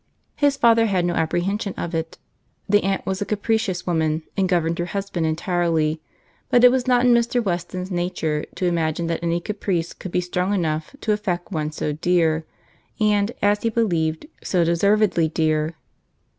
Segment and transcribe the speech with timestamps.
[0.35, 2.17] His father had no apprehension of it.
[2.67, 6.01] The aunt was a capricious woman, and governed her husband entirely;
[6.49, 7.39] but it was not in Mr.
[7.39, 11.91] Weston's nature to imagine that any caprice could be strong enough to affect one so
[11.93, 12.45] dear,
[12.99, 15.75] and, as he believed, so deservedly dear.